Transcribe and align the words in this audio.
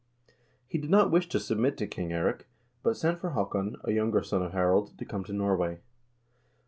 He 0.67 0.79
did 0.79 0.89
not 0.89 1.11
wish 1.11 1.29
to 1.29 1.39
submit 1.39 1.77
to 1.77 1.85
King 1.85 2.09
Eirik, 2.11 2.47
but 2.81 2.97
sent 2.97 3.21
for 3.21 3.33
Haakon, 3.33 3.75
a 3.83 3.91
younger 3.91 4.23
son 4.23 4.41
of 4.41 4.51
Harald, 4.51 4.97
to 4.97 5.05
come 5.05 5.23
to 5.25 5.31
Norway. 5.33 5.81